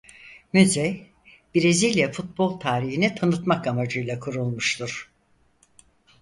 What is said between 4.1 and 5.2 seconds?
kurulmuştur.